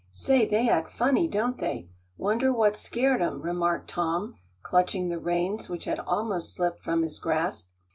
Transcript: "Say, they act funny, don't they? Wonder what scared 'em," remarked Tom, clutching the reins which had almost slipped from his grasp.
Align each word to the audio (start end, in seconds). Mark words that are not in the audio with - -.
"Say, 0.09 0.47
they 0.47 0.67
act 0.67 0.91
funny, 0.91 1.27
don't 1.27 1.59
they? 1.59 1.87
Wonder 2.17 2.51
what 2.51 2.75
scared 2.75 3.21
'em," 3.21 3.39
remarked 3.43 3.87
Tom, 3.87 4.33
clutching 4.63 5.09
the 5.09 5.19
reins 5.19 5.69
which 5.69 5.85
had 5.85 5.99
almost 5.99 6.55
slipped 6.55 6.81
from 6.81 7.03
his 7.03 7.19
grasp. 7.19 7.67